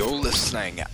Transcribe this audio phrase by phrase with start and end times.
[0.00, 0.84] نو سہنگا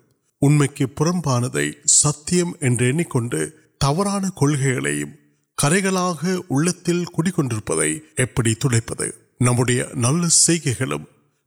[0.42, 3.40] உண்மைக்கு புறம்பானதை சத்தியம் என்று எண்ணிக்கொண்டு
[3.80, 5.14] தவறான கொள்கைகளையும்
[5.58, 9.06] கரைகளாக உள்ளத்தில் குடிக்கொண்டிருப்பதை எப்படி துடைப்பது
[9.38, 11.06] நம்முடைய நல்ல செய்கைகளும்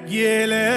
[0.07, 0.70] یہ لے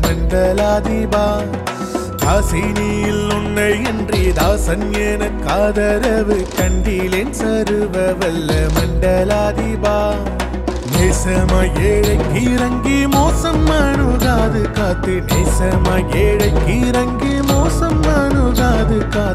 [10.97, 13.65] نیس میر موسم
[14.75, 14.93] کا
[17.47, 18.01] موسم
[19.13, 19.33] کا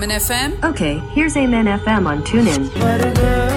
[0.00, 0.62] FM?
[0.64, 3.51] Okay, here's Amen FM on TuneIn.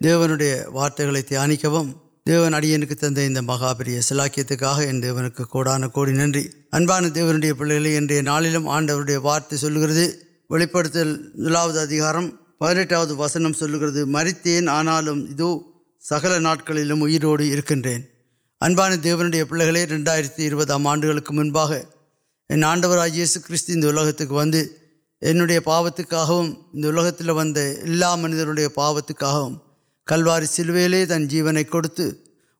[0.00, 1.16] سہور وارتان پہ وارتگل
[2.26, 2.54] دیون
[2.86, 4.38] کی تہاپری سلاک
[5.92, 8.48] کو ننبان دیوی پہ انہیں نالو
[9.08, 10.00] یا وارت سلکل
[10.48, 12.18] نوکار
[12.58, 13.46] پہنٹا وسنگ
[14.06, 15.00] مریت آنا
[16.02, 17.04] سکل نا کرم
[18.60, 18.88] آنگا
[22.50, 24.22] ان آڈو راجیس کلکت
[25.64, 26.00] پاپت
[28.16, 29.56] منزر پاپتوں
[30.07, 32.05] கல்வாரி சிலுவையிலே தன் ஜீவனை கொடுத்து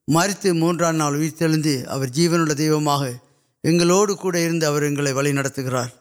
[0.08, 3.03] மறித்து மூன்றாம் நாள் உயிர்த்தெழுந்து அவர் ஜீவனுள்ள தெய்வமாக
[3.63, 5.91] எங்களோடு கூட இருந்து அவர் எங்களை வழி நடத்துகிறார்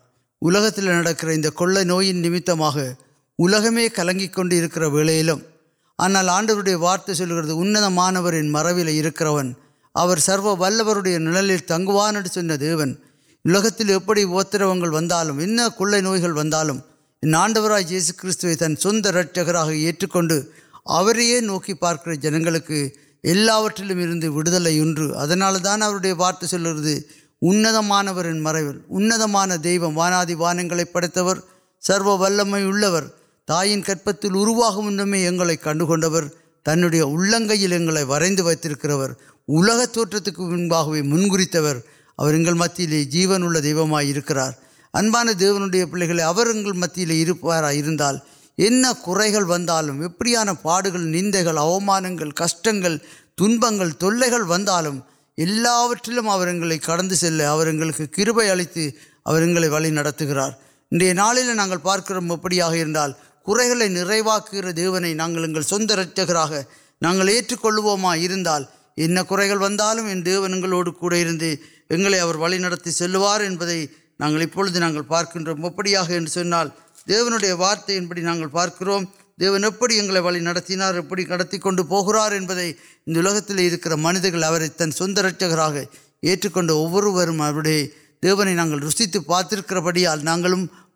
[0.42, 2.84] உலகத்தில் நடக்கிற இந்த கொள்ளை நோயின் நிமித்தமாக
[3.38, 5.42] உலகமே கலங்கி கொண்டு இருக்கிற வேளையிலும்
[5.98, 9.50] ஆனால் ஆண்டவருடைய வார்த்தை சொல்கிறது உன்னதமானவரின் மரபில் இருக்கிறவன்
[9.94, 12.92] அவர் சர்வ வல்லவருடைய நிழலில் தங்குவான் என்று சொன்ன தேவன்
[20.85, 22.87] ارے نوکی پارک جنگ کے
[25.23, 26.97] اندال دانے وارت سے
[27.41, 28.07] ادوان
[28.43, 28.75] مرور
[29.95, 31.17] وانا بان پڑت
[31.83, 32.99] سرو ول میں
[33.47, 35.29] تالین کپتہوں میں
[35.63, 36.27] کنکر
[36.65, 37.03] تنڈیل
[38.09, 38.35] ورن
[39.47, 42.79] ولک توٹت من کو مت
[43.11, 44.51] جیون دہ کران
[45.39, 48.01] دےوی پے متحد
[48.57, 48.93] انہوں
[50.61, 50.83] پاڑ
[52.01, 52.95] نگر کشٹر
[53.37, 54.89] تنبر تلے گرپے
[55.37, 55.83] اہتار
[61.53, 63.11] انگل پارک مندر
[63.45, 63.81] کوچر
[69.07, 69.67] ناچکو
[70.25, 71.55] دیوڑکے بہن نتی
[75.07, 78.99] پارک مجھے دیوے وارت ان پڑھی نہ پارکرو
[79.39, 79.91] دیوڑکار
[82.31, 82.71] اندے
[83.07, 83.91] انچکر
[86.23, 87.01] ایچک وہ
[88.23, 89.61] دیونے رشیت پاتھوں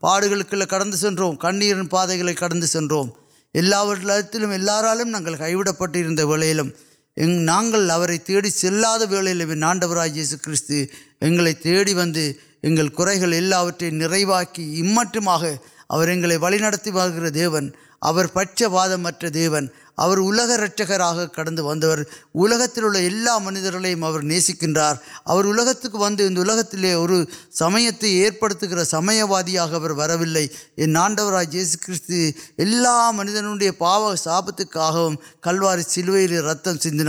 [0.02, 3.08] پاڑک کڑو کن پہ کٹو ایسا لوگوں
[3.54, 5.36] کئی ویل تیڑھا ولڈراج کنگل
[13.94, 15.18] نکمٹ
[18.02, 18.90] اور پچ واد
[19.34, 19.48] دی
[21.34, 21.60] کٹ
[22.36, 22.80] ولکت
[23.42, 23.80] مجھے
[24.24, 24.94] نسکتر
[27.52, 28.06] سمت
[28.88, 31.78] سموادی واڈو راج جیسے
[32.58, 34.64] کھیلا منجی پاپ ساپتہ
[35.42, 37.08] کلواری سلویل رتم سندر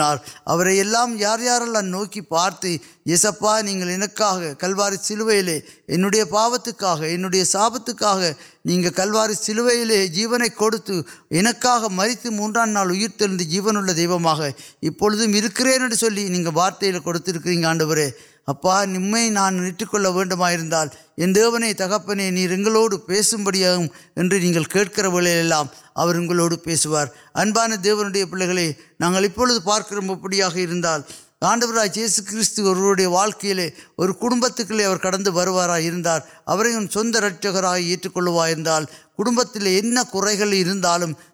[1.17, 2.67] یار یار نوک پارت
[3.11, 4.07] یس پا نہیں
[4.61, 7.91] کلوار سلویا پاپتکا اندر ساپت
[8.97, 10.91] کلوار سلویا جیونے کچھ
[11.31, 13.77] اندر جیون
[16.17, 17.99] دینکے وارت کے لیے کانڈر
[18.47, 20.85] اب نمٹکل یا
[21.35, 22.47] دیونی تک پہنے
[23.07, 23.37] پیسہ
[24.71, 25.63] کھک رہا
[26.65, 29.93] پیسوار ابان دی پل گئے ناپو پارک
[31.43, 35.81] کابر جیسے واقعی اور کڑوار
[36.51, 36.71] اپری
[37.17, 38.27] رچکر ایلو
[39.47, 40.21] تین کو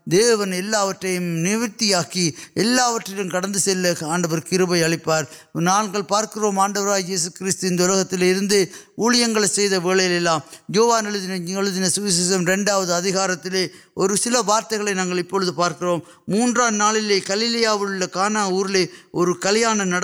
[0.04, 0.50] دیون
[1.42, 1.92] نوتی
[3.32, 3.44] کڑ
[4.06, 5.24] آڈر کیرب اہپار
[5.60, 8.12] ناگل پارکرو آڈر جیسے ورک
[8.98, 9.34] ووتھ
[11.86, 12.06] سو
[12.70, 13.46] روزارت
[13.94, 15.82] اور سر وارتگل ناپوز پارک
[16.28, 17.74] مولی کلیا
[18.12, 20.00] کانا ورنہ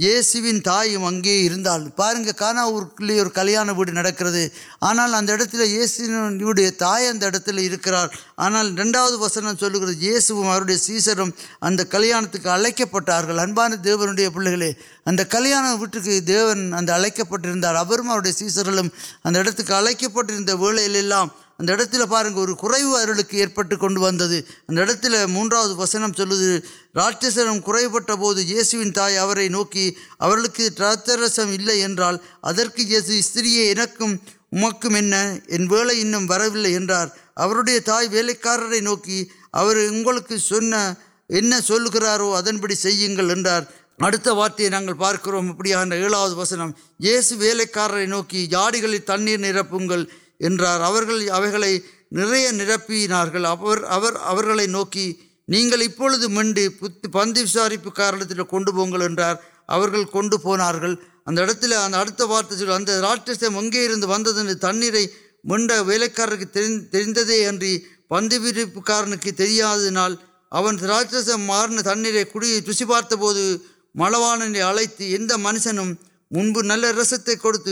[0.00, 7.24] جیسون تنہا پارنگ کاناور اور کلیاان ویڈیو کرنا اگر جیسوڈ تائ اد
[7.82, 12.20] کرنا رنڈو وسن سلک جیسوے سیشر اگر کلیا
[12.92, 14.70] پہ ابان دےو پلے
[15.06, 18.88] اب کلیا ویٹ کی دیونک پہ ابرم سیشن
[19.24, 21.28] ادھر اڑک پہ ولان
[21.58, 22.26] ادت پاور
[23.02, 25.52] ارل کے ایپ و مونگ
[26.96, 28.10] روٹ
[28.46, 29.16] جیسون تائ
[29.48, 34.08] نوکی علکرسمال ادر جیسے استریم
[34.82, 35.90] منل
[36.64, 36.86] ان
[37.84, 39.76] تائ وےکار نوکی اور
[41.68, 42.20] لوپار
[44.98, 50.04] پارک ابھی اعلو وسن جیسے وےکار نوکی جاڑی تر نگل
[50.40, 50.90] نع
[54.66, 55.12] نوکی
[55.48, 56.24] نہیں پوس
[57.12, 59.74] پند وساری کار پہار
[63.00, 64.72] وارتسم اگلے ود تر
[65.44, 66.20] ملک
[68.08, 69.14] پند ویپارے
[70.82, 73.38] راشم مارنے تنر تارت بوجھ
[73.94, 75.78] ملوانے اڑتی منشن
[76.30, 77.68] منب نل رستے کچھ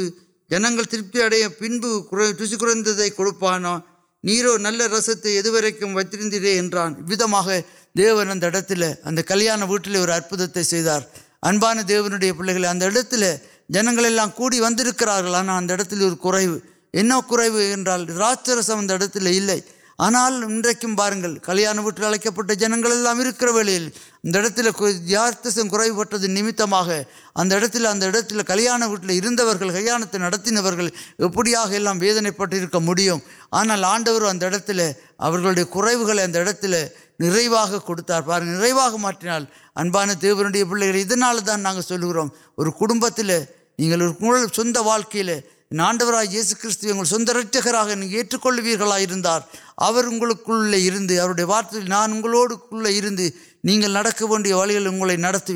[0.50, 3.82] ஜனங்கள் திருப்தி அடைய பின்பு குறை ருசி குறைந்ததை கொடுப்பானா
[4.26, 7.62] நீரோ நல்ல ரசத்தை எதுவரைக்கும் வைத்திருந்தீரே என்றான் இவ்விதமாக
[7.94, 11.06] தேவன் அந்த இடத்துல அந்த கல்யாண வீட்டில் ஒரு அற்புதத்தை செய்தார்
[11.40, 15.36] அன்பான தேவனுடைய பிள்ளைகளை அந்த இடத்துல ஜனங்கள் எல்லாம் கூடி வந்திருக்கிறார்கள்
[19.99, 20.63] آنا ان
[21.43, 23.07] کلیان ونگل
[25.07, 25.79] ویلتس کو
[26.29, 26.63] نمتہ
[27.37, 29.33] ادھر ادھر کلیان ویٹل
[29.69, 29.97] کلیا
[31.19, 33.09] نوڑیاں ویدنے پڑھیں
[33.53, 34.73] آنا آڈر ادھر عید
[36.35, 36.85] ادت نا
[38.21, 38.43] کار
[38.93, 39.39] ناٹھا
[39.77, 41.47] ابانڈیا پلے داغر
[43.79, 45.23] یہاں سند واقعی
[45.73, 46.85] ننور جیس کچھ
[48.43, 48.75] کولے
[51.43, 52.27] وارت نانوک
[52.75, 54.09] نہیں وغیرہ
[54.83, 55.53] اگلے نتو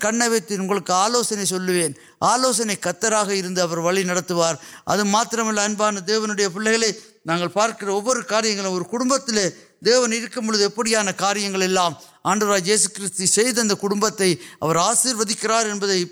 [0.00, 4.54] کن وقت آلوچنے سوین آلوسنے کتراوار
[4.86, 6.90] ابتر ان پہلے
[7.26, 9.30] نا پارک وہ کاریہ اور کنبت
[9.84, 11.48] دیونان کاریہ
[12.24, 13.24] آنراج جیسکتے
[14.62, 15.46] آشیرودکے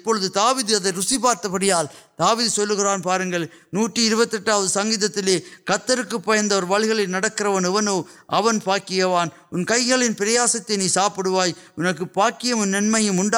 [0.01, 0.53] ابو تا
[0.99, 1.83] رشی پارتیاں
[2.19, 2.81] تا بھی سلک
[3.73, 4.25] نوٹو
[4.69, 5.39] سنت تی
[8.65, 8.91] پالک
[9.53, 11.21] ان کئی پریاستے نہیں ساپ
[11.79, 13.29] کے پاقی ننموں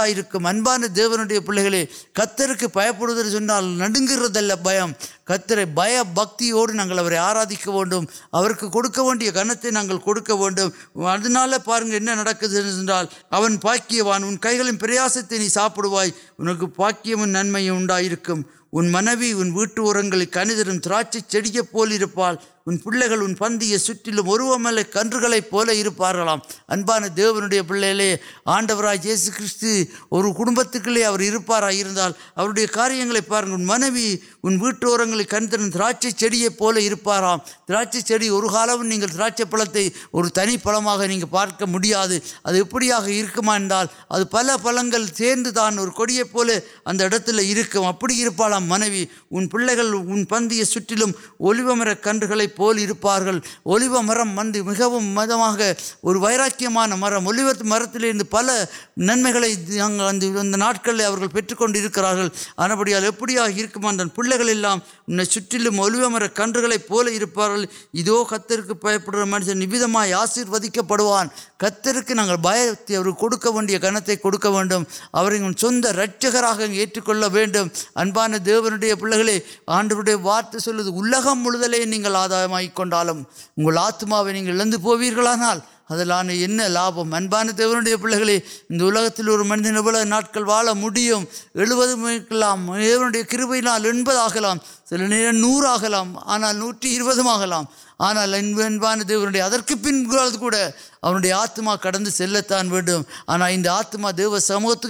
[0.88, 1.84] دیوی پے
[2.14, 3.98] کتنے پیپر چال نرد
[4.62, 4.92] بھم
[5.26, 7.82] کتنا آرا دیکھو
[8.70, 9.82] کھڑکی کنتے نا
[12.72, 19.52] சென்றால் அவன் பாக்கியவான் உன் கைகளின் பிரயாசத்தை நீ சாப்பிடுவாய் உனக்கு பாக்கியமும் நன்மையும் உண்டாயிருக்கும் உன் மனைவி உன்
[19.52, 23.76] வீட்டு உரங்களை கணிதரும் திராட்சை செடியை போல் இருப்பாள் ان پہ پندیہ
[24.92, 29.84] کنگپل پارپان دیوی پلے آڈو راج جیسکے
[31.46, 33.04] پارلے کاریہ
[33.58, 35.04] منوی انٹور
[35.74, 36.28] دراج سے
[37.68, 42.12] دراج سے نہیں دراج پڑتے اور تنی پڑھے نہیں پارک مڑیام
[42.44, 44.74] اب پل پڑ
[45.14, 45.42] سیان
[45.92, 46.20] پولی
[46.86, 52.24] ادبی پان منوی ان پہ ان پندی سلی و مر کنگ
[52.58, 54.22] مہر
[56.02, 56.66] ویراقی
[57.62, 58.50] مرتبہ پل
[58.96, 59.44] نکل
[68.80, 69.82] پہ منشن نویز
[70.14, 73.62] آشیوک پڑوان کتنے کنتے کھڑکوں
[78.38, 78.70] دیوی
[79.10, 80.02] پہ آنکھوں
[82.46, 83.22] ஆதாயமாக கொண்டாலும்
[83.54, 88.36] உங்கள் ஆத்மாவை நீங்கள் இழந்து போவீர்களானால் அதிலான என்ன லாபம் அன்பான தேவனுடைய பிள்ளைகளே
[88.68, 95.06] இந்த உலகத்தில் ஒரு மனிதன் எவ்வளவு நாட்கள் வாழ முடியும் எழுபது மணிக்கலாம் தேவனுடைய கிருபையினால் எண்பது ஆகலாம் சில
[95.06, 97.68] நேரம் நூறு ஆகலாம் ஆனால் நூற்றி இருபதும் ஆகலாம்
[98.00, 100.56] ஆனால் அன்பு அன்பான தேவனுடைய அதற்கு பின்பு கூட
[101.04, 101.96] اُنڈے آتم کٹ
[102.48, 103.80] تم آنا انتہ
[104.40, 104.86] سموتھ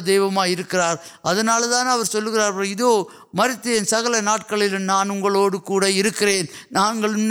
[0.00, 0.80] نمارپیوکر
[1.24, 2.34] ادال دانے سلک
[3.34, 7.30] مرت نم نان اگڑکے نان ان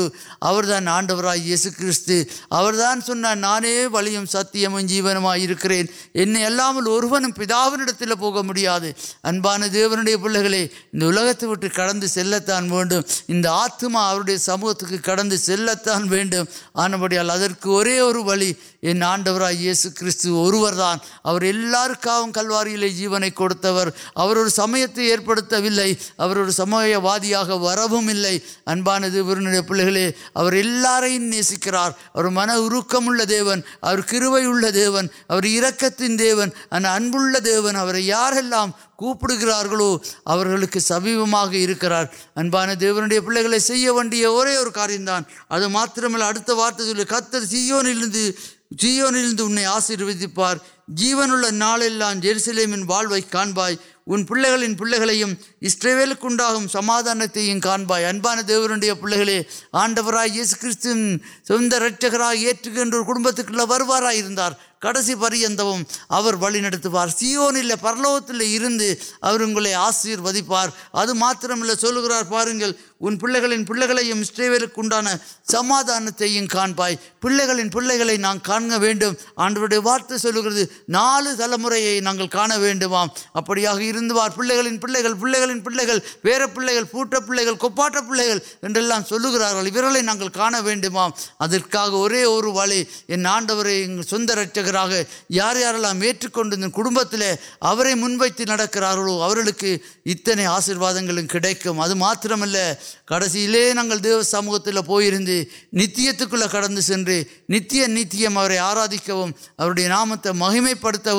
[1.58, 4.16] سور دن نانے والی
[6.16, 8.92] انامل اور پاور پواسے
[9.24, 16.24] ابان دی پہلے کڑوتان وت سموت کڑتان وی
[18.82, 25.00] یہ آڈو یہ سو دانکا ہوا کلوارے جیونے کڑتر اور سمت
[26.52, 28.86] سم وادی سب پہ
[49.66, 50.16] آسروان
[54.08, 55.24] ان پہن پہ
[55.62, 56.06] اس پہ
[59.74, 63.82] آڈوائے جیسے رچکراوار
[64.86, 65.60] کڑ پریند
[67.10, 73.64] سیو نل پرلوتی آسری وزپار ابترپار پہ پیان
[75.48, 75.90] سماد
[76.48, 76.66] کا
[77.22, 78.58] پلے گنج پہ نام کا
[79.84, 80.46] وارت سلک
[80.88, 81.66] تلام
[83.34, 83.74] ابڑا
[84.36, 86.46] پن پہ پہلے ویر
[86.86, 87.54] پوٹ پہل گئے
[90.32, 90.56] کام
[91.40, 91.84] ادا
[92.26, 92.44] اور
[93.28, 93.64] آنڈو
[109.88, 111.12] نام مہیم پڑھا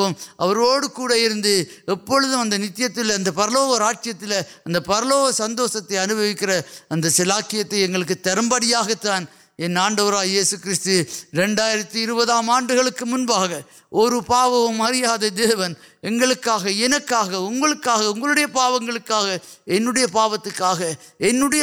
[5.33, 5.61] سند
[7.11, 7.41] سلا
[8.23, 8.83] ترمپیاں
[9.59, 15.75] یہ آڈور آئیس کھی ریوام آنگا اور پاپو اریا دیون
[16.07, 16.99] پاڈیا
[20.13, 20.73] پاپتکا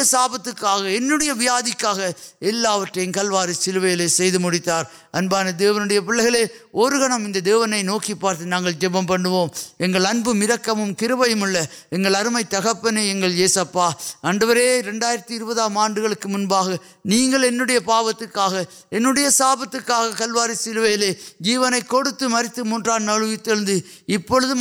[0.05, 1.85] ساپتیا وادک
[3.13, 6.91] کلوار سلو میتار امبان دیوی پے اور
[7.35, 9.45] دیونے نوک پارتم پڑو
[10.33, 11.57] مرکموں کبپیمل
[11.91, 12.87] یہ ارم تک
[13.23, 16.63] یہ ساورتی اردو آنگا
[17.05, 18.23] نہیں پاپت
[19.31, 19.75] ساپت
[20.17, 20.85] کلوار سلو
[21.39, 23.79] جیونے کوروی تلے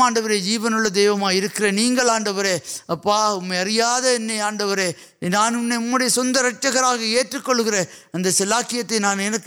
[0.00, 0.58] آنڈر جی
[0.94, 1.28] دینو
[1.70, 2.46] نہیں آڈر
[3.52, 3.98] اریا
[4.42, 4.74] آڈو
[5.22, 6.06] نانے
[6.36, 6.94] ارچکرا
[7.44, 7.74] کلکر
[8.14, 8.82] ادا کی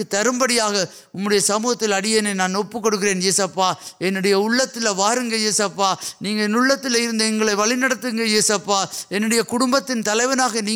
[0.09, 6.47] تربیت ان سموتھ اڑے نان کڑکر یوسپایا وار یوسپا نہیں
[8.25, 10.67] یوسپی کٹبت تلوپ کڑے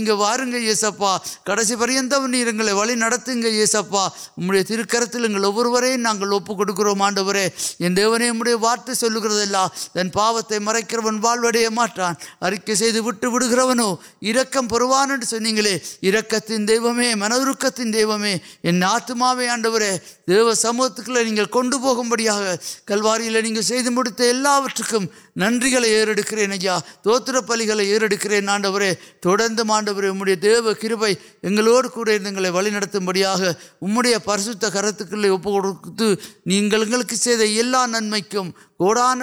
[2.72, 2.94] والی
[3.50, 3.96] یوسپ
[4.38, 5.84] نمبر ترکروک
[7.02, 7.32] آڈو
[7.80, 8.48] یونیور
[10.14, 11.20] پاس مرکن
[11.78, 12.74] وٹان ارکے
[13.52, 13.96] گنو
[14.90, 16.78] دو
[17.16, 18.04] منقن دے
[18.84, 19.78] آت آڈو
[20.30, 22.34] دیو سموت نہیں کنویا
[22.88, 23.56] کلوار نہیں
[25.36, 25.82] ننگ کر
[26.32, 28.84] رہے ہیں توتر پل گئے ارے کرنڈر
[29.20, 31.98] تردر آڈر دیو کچھ بہت
[33.00, 33.24] بڑی
[36.48, 38.52] انسکلے نمکان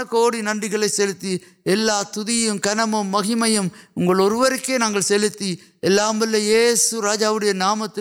[0.09, 1.37] کوڑ ننگ سلتی
[2.63, 8.01] تنم مہیم اگر سلتی الاسو راجاڑی نام تو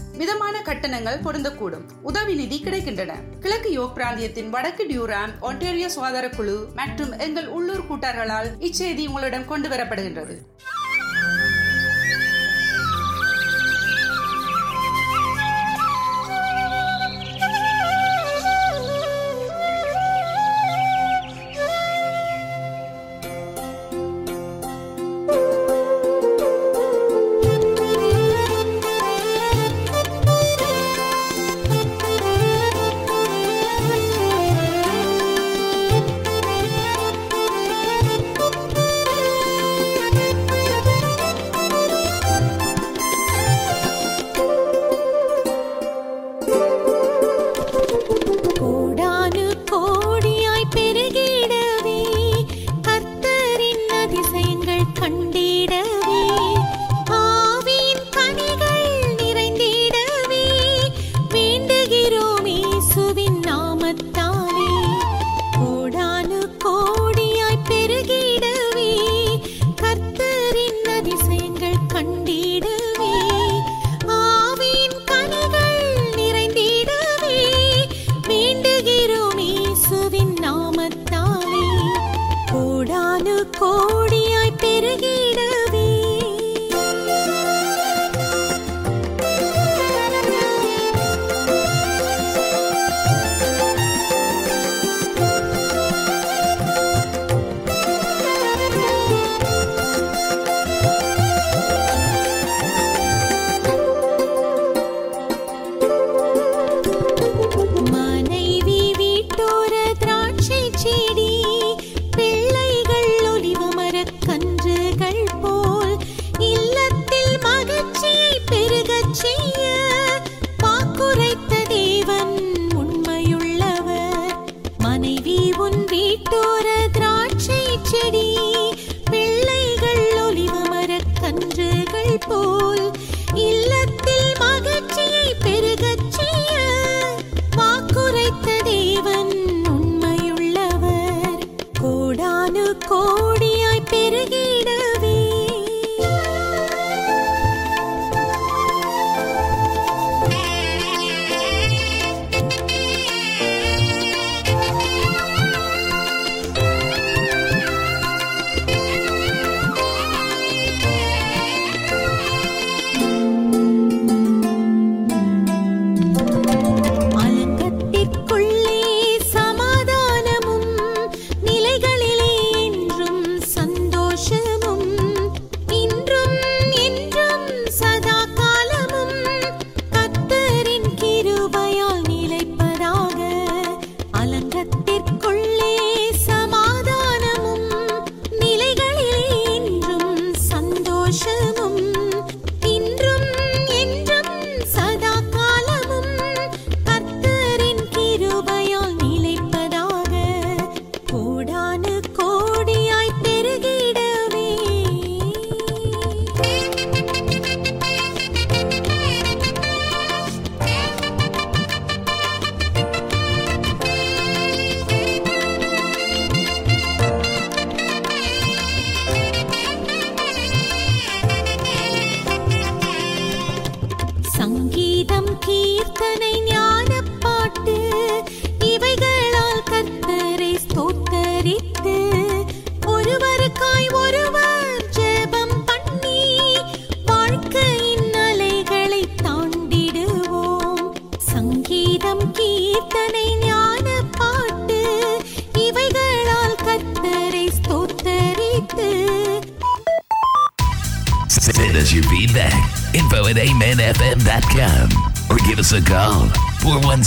[0.17, 2.25] مٹنک ٹرین واد مجھے کوٹر کن
[10.27, 10.39] وی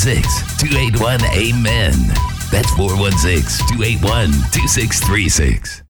[0.04, 2.08] six two eight one eight مین
[2.50, 5.83] دس four one six two eight one two six three six